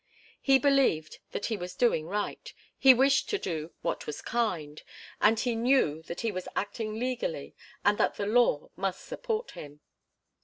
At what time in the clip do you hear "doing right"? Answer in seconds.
1.75-2.51